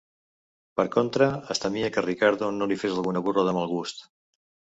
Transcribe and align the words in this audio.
Per 0.79 0.85
contra, 0.95 1.27
es 1.55 1.61
temia 1.65 1.91
que 1.97 2.03
Ricardo 2.07 2.49
no 2.57 2.69
li 2.73 2.79
fes 2.85 2.97
alguna 2.97 3.23
burla 3.29 3.45
de 3.51 3.55
mal 3.61 3.71
gust. 3.77 4.05